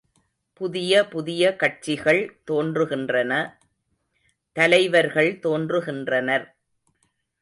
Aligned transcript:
புதிய 0.53 1.07
புதிய 1.07 1.55
கட்சிகள் 1.55 2.21
தோன்றுகின்றன 2.51 3.33
தலைவர்கள் 4.55 5.39
தோன்றுகின்றனர். 5.39 6.47